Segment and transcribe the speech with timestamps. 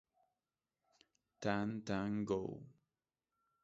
[1.41, 2.41] Tam Tam Go!